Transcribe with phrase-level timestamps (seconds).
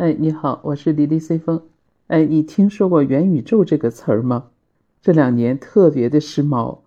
[0.00, 1.60] 嗨，你好，我是李丽 C 风。
[2.06, 4.44] 哎，你听说过元宇宙这个词儿吗？
[5.02, 6.78] 这两年特别的时髦，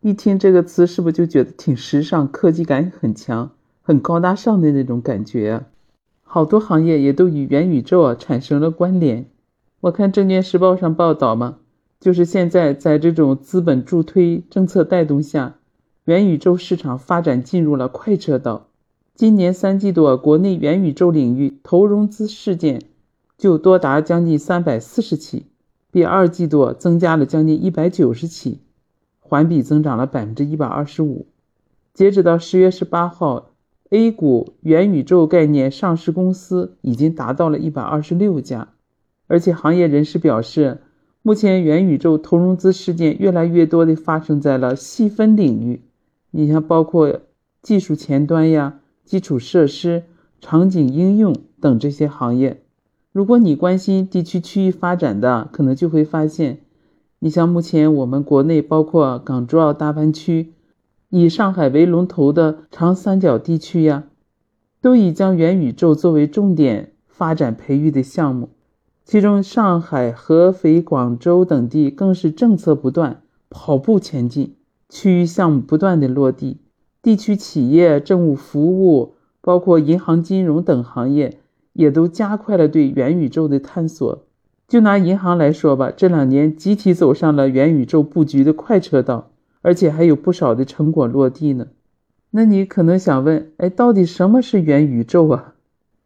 [0.00, 3.50] 一听这个词，是不是就觉得挺时尚、科技感很强、
[3.82, 5.66] 很高大上的那种感觉？
[6.22, 9.26] 好多行业也都与元宇宙啊产生了关联。
[9.82, 11.58] 我看证券时报上报道嘛，
[12.00, 15.56] 就是现在在这种资本助推、政策带动下，
[16.06, 18.68] 元宇宙市场发展进入了快车道。
[19.16, 22.82] 今年三季度，国内元宇宙领域投融资事件
[23.38, 25.46] 就多达将近三百四十起，
[25.92, 28.58] 比二季度增加了将近一百九十起，
[29.20, 31.26] 环比增长了百分之一百二十五。
[31.92, 33.52] 截止到十月十八号
[33.90, 38.70] ，A 股元宇宙概念上市公司已经达到了一百二十六家，
[39.28, 40.80] 而且行业人士表示，
[41.22, 45.82] 目前元宇宙投融资事件越来越多的发生在了细分领域，
[46.32, 47.20] 你像包括
[47.62, 48.80] 技术前端呀。
[49.04, 50.04] 基础设施、
[50.40, 52.62] 场景应用等这些行业，
[53.12, 56.60] 如果你关心地区区域发展的，可能就会发现，
[57.18, 60.54] 你像目前我们国内包括港珠澳大湾区，
[61.10, 64.04] 以上海为龙头的长三角地区呀，
[64.80, 68.48] 都已将元宇宙作为重点发展培育的项目，
[69.04, 74.56] 其中上海、合肥、广州等地更是政策不断，跑步前进，
[74.88, 76.58] 区域项目不断的落地。
[77.04, 81.36] 地区企业、政务服务，包括银行、金融等行业，
[81.74, 84.24] 也都加快了对元宇宙的探索。
[84.66, 91.66] 就拿银行来说吧，这两年集体走上了元宇宙布局的快车道，而且还有不少的成果落地呢。
[92.30, 95.52] 那你可能想问，哎，到底什么是元宇宙啊？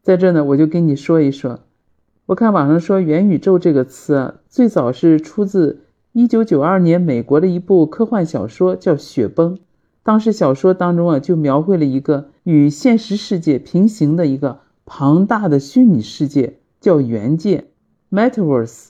[0.03, 1.61] 在这呢，我就跟你说一说。
[2.25, 5.79] 我看网上说，元宇宙这个词啊，最早是出自
[6.13, 9.55] 1992年美国的一部科幻小说，叫《雪崩》。
[10.09, 17.65] 当时小说当中啊，就描绘了一个与现实世界平行的一个庞大的虚拟世界，叫元界
[18.09, 18.87] （Metaverse）。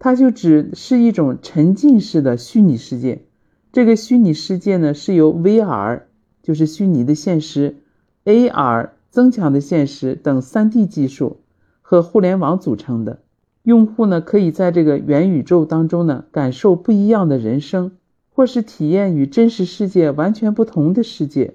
[0.00, 3.22] 它就指是一种沉浸式的虚拟世界。
[3.70, 6.00] 这个虚拟世界呢，是由 VR，
[6.42, 7.76] 就是虚拟的现实
[8.24, 11.36] ，AR 增强的现实等 3D 技术
[11.82, 13.20] 和互联网组成的。
[13.62, 17.92] 用户呢，可以在这个元宇宙当中呢，感受不一样的人生。
[18.38, 21.54] 或是体验与真实世界完全不同的世界，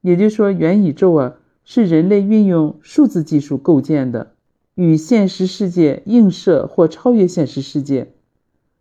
[0.00, 4.30] 也就是说，元宇宙啊是人类运用数字技术构建的，
[4.76, 8.12] 与现实世界映射或超越现实世界，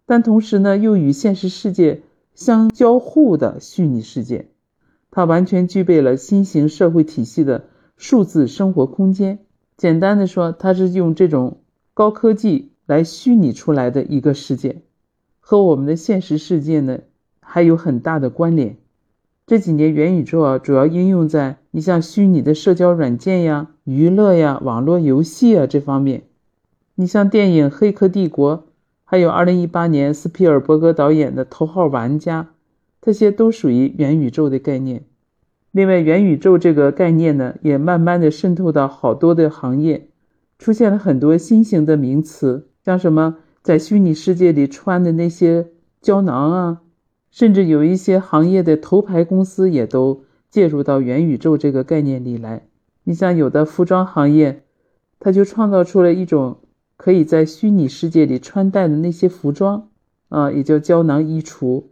[0.06, 2.04] 但同时呢又与现实世界
[2.36, 4.50] 相交互的虚拟世界。
[5.10, 7.66] 它完全具备了新型社会体系的
[7.98, 9.40] 数字生活空间。
[9.76, 11.62] 简单的说，它是用这种
[11.96, 14.84] 高科技来虚拟出来的一个世界，
[15.40, 17.00] 和我们的现实世界呢。
[17.52, 18.78] 还有很大的关联。
[19.48, 26.22] 这几年元宇宙啊，主要应用在你像虚拟的社交软件呀、娱乐呀、网络游戏啊这方面。
[26.94, 28.58] 你像电影《黑客帝国》，
[29.04, 32.44] 还有2018年斯皮尔伯格导演的《头号玩家》，
[33.02, 35.06] 这些都属于元宇宙的概念。
[35.72, 40.10] 另外，元宇宙这个概念呢，也慢慢的渗透到好多的行业，
[40.60, 46.82] 出现了很多新型的名词，像什么在虚拟世界里穿的那些胶囊啊。
[47.32, 52.64] 甚至有一些行业的头牌公司也都介入到元宇宙这个概念里来。
[53.04, 54.64] 你像有的服装行业，
[55.20, 56.58] 它就创造出了一种
[56.98, 59.90] 可以在虚拟世界里穿戴的那些服装，
[60.30, 61.84] 啊，也叫胶囊衣橱。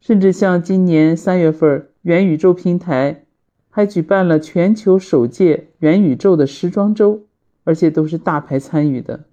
[0.00, 3.24] 甚至像今年三月份，元宇宙平台
[3.68, 7.24] 还举办了全球首届元宇宙的时装周，
[7.64, 9.24] 而且都是大牌参与的。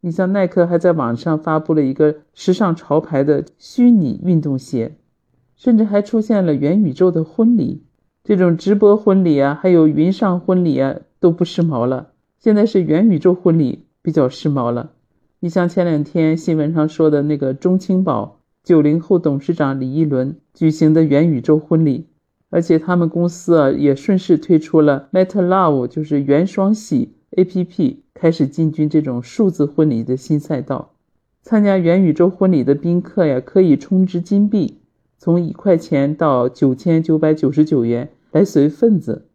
[0.00, 4.96] 你像耐克还在网上发布了一个时尚潮牌的虚拟运动鞋，
[5.56, 7.82] 甚至还出现了元宇宙的婚礼，
[8.22, 12.10] 这种直播婚礼啊，还有云上婚礼啊，都不时髦了。
[12.38, 14.92] 现在是元宇宙婚礼比较时髦了。
[15.40, 22.06] 你像前两天新闻上说的那个中青宝九零后董事长李一伦举行的元宇宙婚礼，
[22.50, 27.98] 而且他们公司啊也顺势推出了 Meta Love，就是元双喜 APP。
[28.14, 30.90] 开始进军这种数字婚礼的新赛道，
[31.40, 34.78] 参加元宇宙婚礼的宾客呀，可以充值金币，
[35.18, 39.28] 从一块钱到九千九百九十九元来随份子。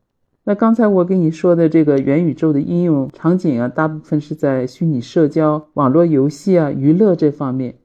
[0.44, 7.75] 那刚才我跟你说的这个元宇宙的应用场景啊，大部分是在虚拟社交、网络游戏啊、娱乐这方面。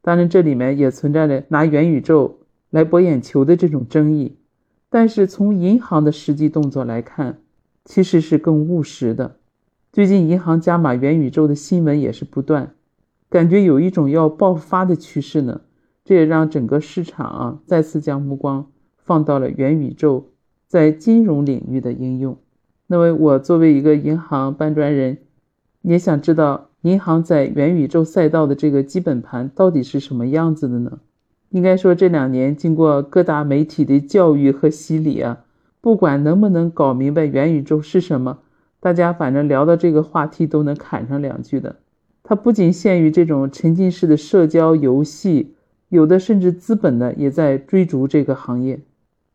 [0.00, 2.38] 当然，这里面也存在着拿元宇宙
[2.70, 4.36] 来博眼球的这种争议。
[4.88, 7.40] 但是从银行的实际动作来看，
[7.84, 9.36] 其实是更务实的。
[9.92, 12.74] 最近银行加码元宇宙的新闻也是不断，
[13.28, 15.62] 感觉有一种要爆发的趋势呢。
[16.04, 18.66] 这也让整个市场啊再次将目光
[18.98, 20.30] 放到了元宇宙
[20.66, 22.36] 在金融领域的应用。
[22.88, 25.18] 那么我作为一个银行搬砖人，
[25.82, 30.98] 也想知道银行在元宇宙赛道的这个基本盘到底是什么样子的呢？
[31.50, 35.44] 应该说这两年经过各大媒体的教育和洗礼啊，
[35.80, 38.38] 不管能不能搞明白元宇宙是什么，
[38.80, 41.76] 大家反正聊到这个话题都能侃上两句的。
[42.22, 45.54] 它不仅限于这种沉浸式的社交游戏，
[45.88, 48.80] 有的甚至资本呢也在追逐这个行业。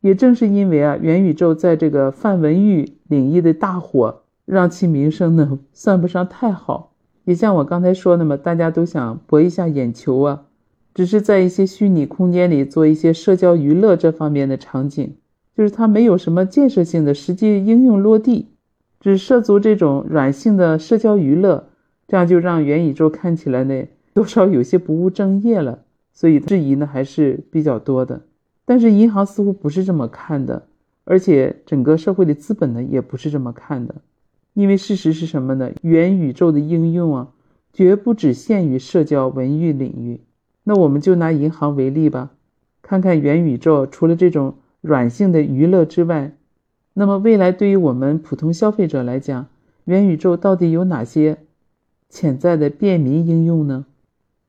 [0.00, 6.92] 也正是因为啊，元宇宙在这个泛文娱领域的大火，让其名声呢 算不上太好。
[7.24, 10.44] 也像我刚才说的嘛，大家都想博一下眼球啊。
[10.94, 15.16] 只是在一些虚拟空间里做一些社交娱乐这方面的场景，
[15.56, 18.48] 就是它没有什么建设性的实际应用落地，
[19.00, 21.68] 只涉足这种软性的社交娱乐，
[22.06, 25.78] 这样就让元宇宙看起来呢多少有些不务正业了，
[26.12, 28.22] 所以质疑呢还是比较多的。
[28.66, 30.66] 但是银行似乎不是这么看的，
[31.04, 33.94] 而且整个社会的资本呢也不是这么看的，
[34.52, 35.70] 因为事实是什么呢？
[35.80, 37.28] 元宇宙的应用啊，
[37.72, 40.20] 绝不只限于社交文娱领域。
[40.64, 42.32] 那我们就拿银行为例吧，
[42.82, 46.32] 看看元宇宙除了这种软性的娱乐之外，
[46.94, 49.46] 那么未来对于我们普通消费者来讲，
[49.84, 51.38] 元宇宙到底有哪些
[52.08, 53.86] 潜在的便民应用呢？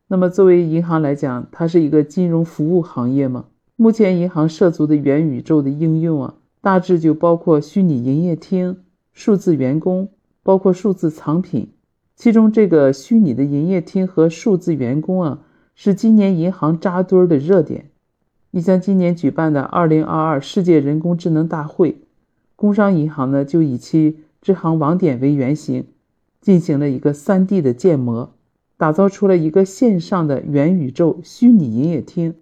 [0.08, 3.46] 那么作为银行来讲，它是一个金融服务行业嘛。
[3.76, 8.78] 目前银行涉足的元宇宙的应用啊，大致就包括虚拟营业厅、
[9.14, 10.10] 数字员工，
[10.44, 11.70] 包括数字藏品。
[12.16, 15.40] 其中这个虚拟的营业厅和数字员工啊。
[15.80, 17.92] 是今年银行扎堆儿的热点。
[18.52, 21.98] 你像今年举办的二零二二世界人工智能大会，
[22.56, 25.86] 工商银行呢就以其支行网点为原型，
[26.42, 28.34] 进行了一个三 D 的建模，
[28.78, 32.36] 打造出了一个线上的元宇宙虚拟营业厅。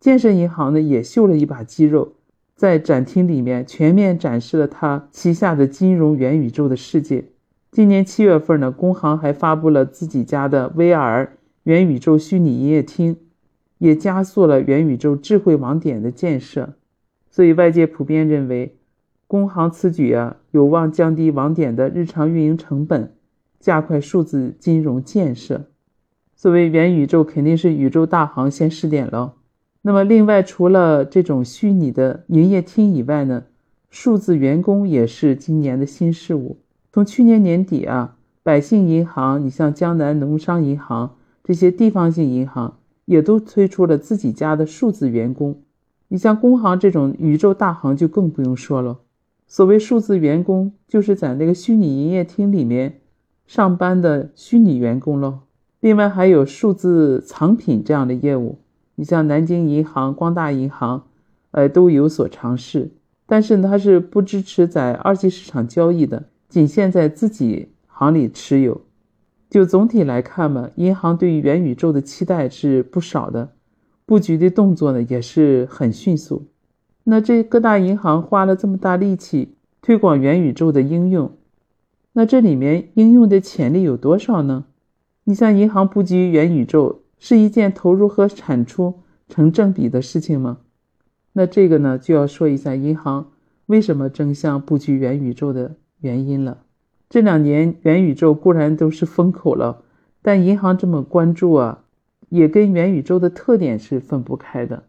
[0.00, 2.12] 建设银行呢也秀了一把肌肉，
[2.54, 7.24] 在展厅里面全面展示了它旗下的金融元宇宙的世界。
[7.70, 11.28] 今年七月份呢，工行还发布了自己家的 VR。
[11.64, 13.16] 元宇宙虚拟营业厅
[13.84, 16.72] 也加速了元宇宙智慧网点的建设，
[17.30, 18.78] 所以外界普遍认为，
[19.26, 23.12] 工行此举啊有望降低网点的日常运营成本，
[23.60, 25.66] 加快数字金融建设。
[26.34, 29.34] 作为元宇宙，肯定是宇宙大行先试点了。
[29.82, 33.44] 那么，另外除了这种虚拟的营业厅以外呢，
[33.90, 36.56] 数字员工也是今年的新事物。
[36.90, 41.16] 从去年年底啊，百姓银行，你像江南农商银行。
[41.46, 45.60] 这些地方性银行也都推出了自己家的数字员工，
[46.08, 49.00] 你像工行这种宇宙大行就更不用说了。
[49.46, 53.00] 所谓数字员工，就是在那个虚拟营业厅里面
[53.46, 55.40] 上班的虚拟员工喽。
[55.80, 58.58] 另外还有数字藏品这样的业务，
[58.94, 61.04] 你像南京银行、光大银行，
[61.50, 62.92] 呃，都有所尝试。
[63.26, 68.80] 但是，它是不支持在二级市场交易的，仅限在自己行里持有。
[69.50, 73.52] 就总体来看嘛，银行对于元宇宙的期待是不少的，
[74.04, 76.46] 布局的动作呢也是很迅速。
[77.04, 81.36] 那这各大银行花了这么大力气推广元宇宙的应用，
[82.14, 84.64] 那这里面应用的潜力有多少呢？
[85.24, 90.58] 你像银行布局元宇宙是一件投入和产出成正比的事情吗？
[91.34, 93.30] 那这个呢就要说一下银行
[93.66, 96.63] 为什么争相布局元宇宙的原因了。
[97.14, 99.84] 这两年元宇宙固然都是风口了，
[100.20, 101.84] 但银行这么关注啊，
[102.28, 104.82] 也跟元宇宙的特点是分不开的。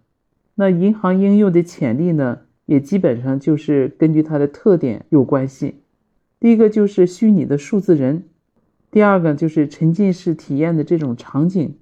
[0.55, 5.75] 那银行应用的潜力呢，也基本上就是根据它的特点有关系。
[6.39, 8.24] 第一个就是虚拟的数字人，
[8.89, 11.75] 第二个就是沉浸式体验的这种场景，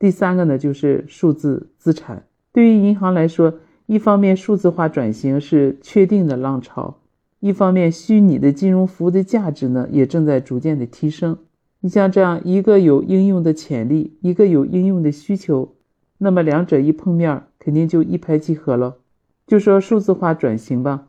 [0.00, 2.24] 第三个呢就是数字资产。
[2.52, 3.54] 对于银行来说，
[3.86, 6.96] 一方面数字化转型是确定的浪潮。
[7.40, 11.38] 一方面，虚拟的金融服务的价值呢，也正在逐渐的提升。
[11.80, 15.74] 你像这样一个有应用的潜力，一个有应用的需求，
[16.18, 18.98] 那么两者一碰面，肯定就一拍即合了。
[19.46, 21.08] 就说数字化转型吧，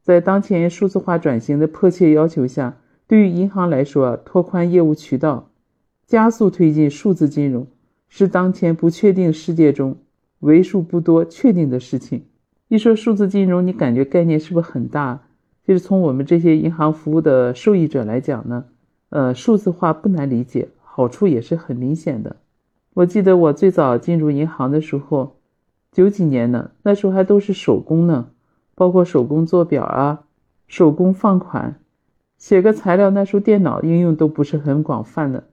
[0.00, 2.76] 在当前数字化转型的迫切要求下，
[3.08, 5.50] 对于银行来说，拓宽业务渠道，
[6.06, 7.66] 加速推进数字金融，
[8.08, 9.96] 是当前不确定世界中
[10.38, 12.22] 为数不多确定的事情。
[12.68, 15.26] 一说数字金融，你感觉概念是不是很大？
[15.66, 18.64] 其实从我们这些银行服务的受益者来讲呢，
[19.08, 22.36] 呃，数字化不难理解，好处也是很明显的。
[22.92, 25.36] 我记得我最早进入银行的时候，
[25.90, 28.26] 九几年呢，那时候还都是手工呢，
[28.74, 30.24] 包括手工做表啊，
[30.68, 31.80] 手工放款，
[32.36, 35.44] 写个材料，那时候电脑应用都不是很广泛的。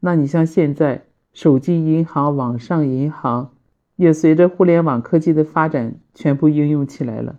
[0.00, 1.02] 那你像现在，
[1.34, 3.50] 手机银行、网上银行，
[3.96, 7.36] 也随着互联网科技的发展，全部应用起来了。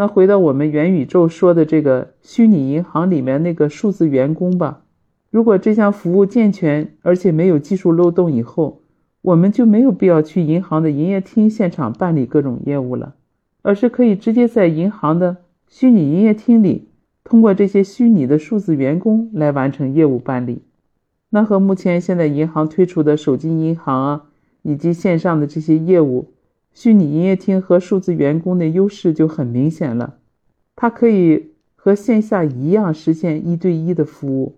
[0.00, 4.84] 那回到我们元宇宙说的这个虚拟银行里面那个数字员工吧，
[5.28, 8.82] 如果这项服务健全，而且没有技术漏洞以后，
[9.22, 13.16] 我们就没有必要去银行的营业厅现场办理各种业务了，
[13.62, 16.86] 而是可以直接在银行的虚拟营业厅里，
[17.24, 20.62] 通过这些虚拟的数字员工来完成业务办理。
[21.30, 24.26] 那和目前现在银行推出的手机银行啊，
[24.62, 26.28] 以及线上的这些业务，
[26.80, 30.14] 虚拟营业厅和数字员工的优势就很明显了。
[30.76, 34.54] 它可以和线下一样实现一对一的服务。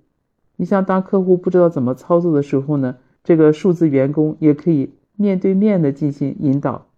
[0.57, 6.89] 你像当客户不知道怎么操作的时候呢，这个数字员工也可以面对面的进行引导，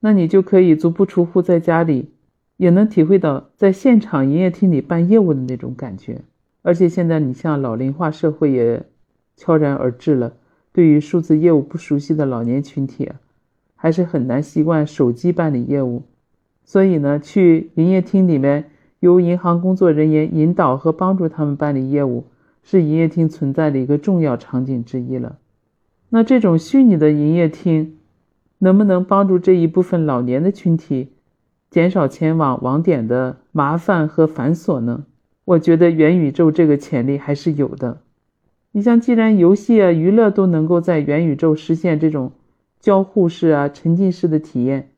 [0.00, 2.08] 那你就可以足不出户在家里，
[2.56, 6.22] 也能体会到在现场营业厅里办业务的那种感觉。
[6.62, 8.82] 而且现在你像老龄化社会也
[9.36, 10.32] 悄然而至了，
[10.72, 13.20] 对于数字业务不熟悉的老年群体啊，
[13.84, 16.04] 还是很难习惯手机办理业务，
[16.64, 22.24] 所以呢，去营业厅里面由银行工作人员引导和帮助他们办理业务。
[22.62, 25.36] 是营业厅存在的一个重要场景之一了。
[26.08, 27.98] 那这种虚拟的营业厅，
[28.60, 31.10] 能不能帮助这一部分老年的群体
[31.68, 35.04] 减少前往网点的麻烦和繁琐呢？
[35.44, 37.98] 我觉得元宇宙这个潜力还是有的。
[38.72, 42.32] 你像，既然游戏啊、娱乐都能够在元宇宙实现这种
[42.84, 44.90] 交互式啊、沉浸式的体验，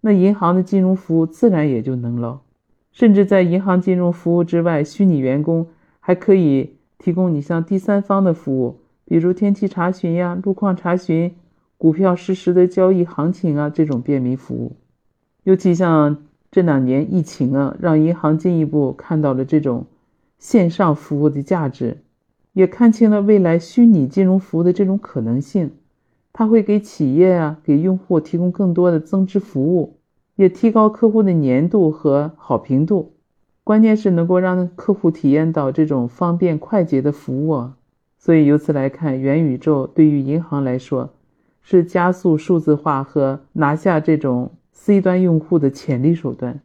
[0.00, 2.40] 那银行的金融服务自然也就能了。
[2.90, 5.66] 甚至在银行金融服务之外，虚拟员工
[6.00, 6.76] 还可以。
[6.96, 11.34] 提供你像第三方的服务，比如天气查询呀、路况查询、
[11.76, 14.76] 股票实时的交易行情啊这种便民服务。
[15.42, 19.84] 尤其像这两年疫情啊，让银行进一步看到了这种
[20.38, 21.98] 线上服务的价值，
[22.54, 25.72] 也看清了未来虚拟金融服务的这种可能性。
[26.36, 29.98] 它会给企业啊、给用户提供更多的增值服务，
[30.34, 33.12] 也提高客户的粘度和好评度。
[33.62, 37.76] 关键是能够让客户体验到这种方便快捷的服务啊，
[38.18, 41.14] 所以由此来看，元宇宙对于银行来说
[41.62, 46.60] 是加速数字化和拿下这种 C 端用户的潜力手段。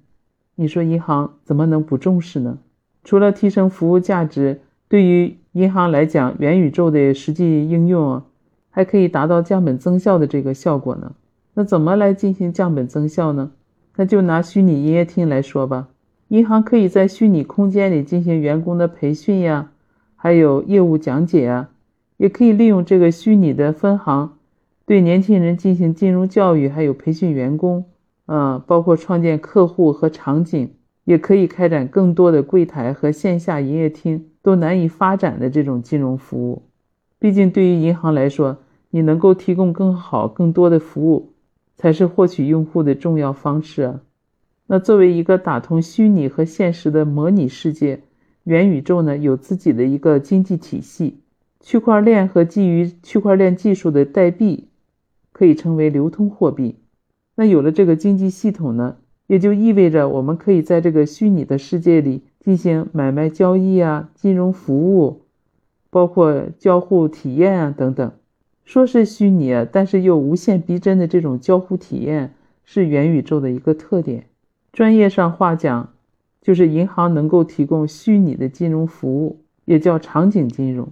[0.56, 2.58] 你说银行怎么能不重视呢？
[3.04, 8.24] 除了提升服务价值，对于银行来讲，元宇宙的实际应用
[8.70, 11.14] 还可以达到降本增效的这个效果呢。
[11.54, 13.52] 那怎么来进行降本增效呢？
[13.96, 15.90] 那就拿虚拟营业厅来说吧。
[16.30, 19.72] 银行可以在虚拟空间里进行员工的培训呀，
[20.16, 21.70] 还有业务讲解啊，
[22.18, 24.38] 也可以利用这个虚拟的分行，
[24.86, 27.86] 对年轻人进行金融教育，还有培训员工，
[28.28, 30.72] 嗯，包括创建客户和场景，
[31.04, 36.62] 也可以开展更多的柜台和线下营业厅都难以发展的这种金融服务。
[37.20, 38.58] 毕竟，对于银行来说，
[38.92, 41.34] 你能够提供更好、更多的服务，
[41.76, 44.02] 才是获取用户的重要方式啊。
[44.68, 48.02] 那作为一个打通虚拟和现实的模拟世界，
[48.46, 51.20] 元宇宙呢有自己的一个经济体系，
[51.60, 54.70] 区块链和基于区块链技术的代币
[55.34, 56.76] 可以称为流通货币。
[57.36, 58.96] 那有了这个经济系统呢，
[59.28, 65.22] 也就意味着我们可以在这个虚拟的世界里进行买卖交易啊、金融服务，
[65.90, 68.12] 包括交互体验啊等等。
[68.66, 74.26] 说是虚拟，但是又无限逼真的这种交互体验，是元宇宙的一个特点。
[74.72, 75.94] 专业上话讲，
[76.42, 80.88] 就是银行能够提供虚拟的金融服务，也叫场景金融。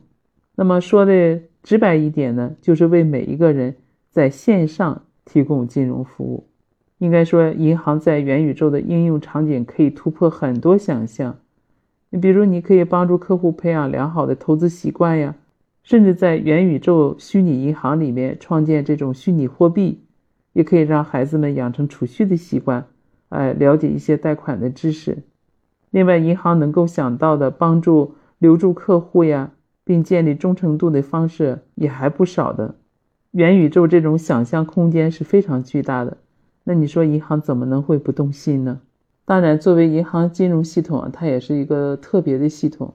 [0.55, 3.75] 那么说的直白一点呢，就是为每一个人
[4.09, 6.47] 在线上提供金融服务。
[6.97, 11.37] 应该说，银行在元宇宙的应用场景可以突破很多想象。
[12.09, 15.35] 你比如，你可以帮助客户培养良好的投资习惯呀，
[15.83, 20.01] 甚至在元宇宙虚拟银行里面创建这种虚拟货币，
[20.53, 22.85] 也可以让孩子们养成储蓄的习惯。
[23.29, 25.17] 哎，了解一些贷款的知识。
[25.91, 29.51] 另外，银行能够想到的帮助留住客户呀，
[29.83, 32.75] 并建立忠诚度的方式也还不少的。
[33.31, 36.15] 元宇宙这种想象空间是非常巨大的。
[36.63, 38.79] 那你说银行怎么能会不动心呢？
[39.27, 42.93] 当然，作为银行金融系统，它也是一个特别的系统，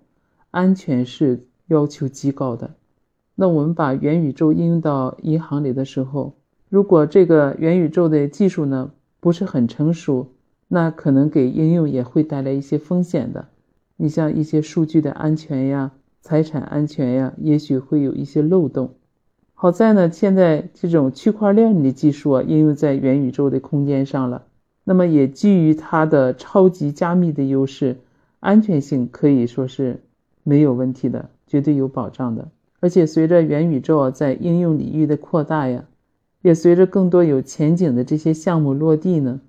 [0.51, 2.71] 安全是要求极高的。
[3.35, 6.33] 那我们把元宇宙应用到银行里的时候，
[6.71, 8.93] 如果这个元宇宙的技术呢？
[9.21, 10.29] 不是很成熟，
[10.69, 13.49] 那可能给应用也会带来一些风险的。
[13.99, 18.95] 你像一些数据的安全呀、财产安全呀，也许会有一些漏洞。
[19.53, 24.47] 好在呢，现在这种区块链的技术啊，应用在元宇宙的空间上了，
[24.85, 27.99] 那么也基于它的超级加密的优势，
[28.41, 30.01] 安全性可以说是
[30.43, 32.49] 没有问题的，绝对有保障的。
[32.81, 35.85] 而且随着元宇宙在应用领域的扩大呀。
[36.43, 39.41] 也随着更多有前景的这些项目落地呢，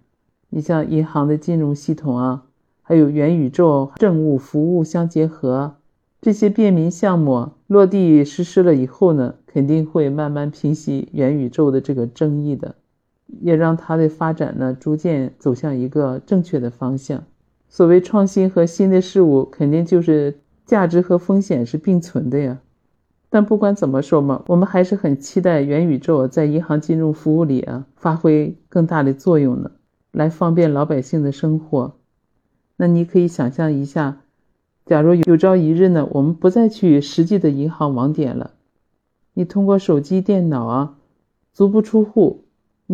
[0.50, 2.44] 你像银行的金融系统啊，
[2.84, 5.78] 还有元宇宙政务服务相结合，
[6.22, 12.75] 这些便民项目落地实施了以后呢，肯定会慢慢平息元宇宙的这个争议的，
[13.42, 17.24] 也让它的发展呢逐渐走向一个正确的方向。
[17.70, 22.60] 所谓创新和新的事物，肯定就是价值和风险是并存的呀。
[23.30, 29.72] 但不管怎么说嘛，我们还是很期待元宇宙在银行金融服务里啊发挥更大的作用呢，
[30.12, 31.96] 来方便老百姓的生活。
[32.78, 34.20] 那你可以想象一下。
[34.86, 38.52] 假如有朝一日呢，我们不再去实际的银行网点了，
[39.34, 40.98] 你通过手机、电脑啊，
[41.54, 42.43] 足不出户，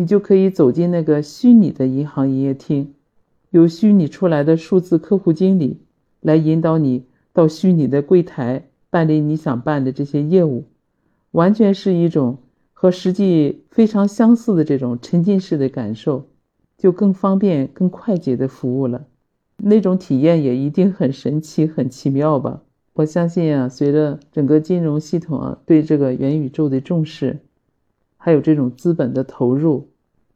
[0.00, 2.94] 你就可以走进那个虚拟的银行营业厅，
[3.50, 5.76] 由虚拟出来的数字客户经理
[6.22, 7.04] 来引导你
[7.34, 10.64] 到虚拟的柜台办理你想办的这些业务，
[11.32, 12.38] 完全是一种
[12.72, 16.28] 和实际非常相似的这种沉浸式的感受，
[16.78, 19.04] 就更方便、更快捷的服务了。
[19.58, 22.62] 那种体验也一定很神奇、很奇妙吧？
[22.94, 27.40] 我相信啊，随着整个金融系统啊对这个元宇宙的重视，
[28.16, 29.88] 还有这种资本的投入、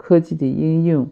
[0.06, 1.08] 科技的应用、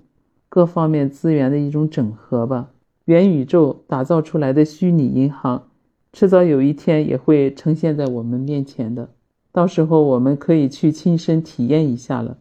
[0.50, 2.68] 各方面资源的一种整合吧，
[3.06, 5.68] 元宇宙打造出来的虚拟银行，
[6.12, 9.08] 迟早有一天也会呈现在我们面前的。
[9.50, 12.36] 到时候我们可以去亲身体验一下了，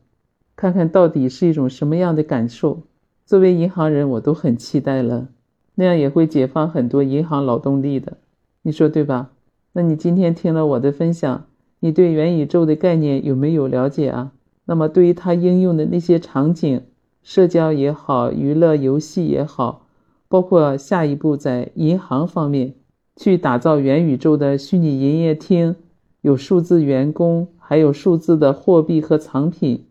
[0.58, 2.82] 看看到底是一种什么样的感受。
[3.26, 5.30] 作为银行人，我都很期待了。
[5.76, 8.18] 那样也会解放很多银行劳动力的，
[8.64, 9.32] 你说对吧？
[9.72, 11.46] 那你今天听了我的分享，
[11.80, 14.34] 你对元宇宙的概念有没有了解啊？
[14.66, 16.82] 那么对于它应用的那些场景，
[17.24, 19.88] 社交也好，娱乐游戏也好，
[20.28, 22.76] 包括下一步在银行方面
[23.16, 25.76] 去打造元宇宙的虚拟营业厅，
[26.22, 29.86] 有数字员工，还有数字的货币和藏品，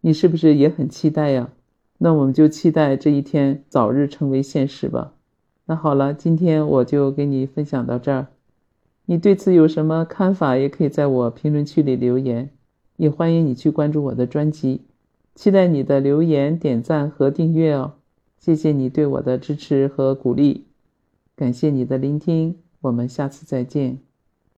[0.00, 1.50] 你是不是也很期待呀？
[1.98, 5.12] 那我们就期待这一天早日成为现实吧。
[5.66, 8.26] 那好了，今天我就给你分享到这儿。
[9.06, 12.50] 你对此有什么看法，也可以在我评论区里留言。
[12.96, 14.82] 也欢迎你去关注我的专辑，
[15.34, 17.94] 期待你的留言、点赞和订阅哦。
[18.38, 20.64] 谢谢你对我的支持和鼓励，
[21.36, 24.11] 感谢你的聆听，我们下次再见。